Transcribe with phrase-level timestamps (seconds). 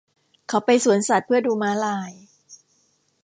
[0.47, 2.11] เขาไปสวนสัตว์เพื่อดูม้าลาย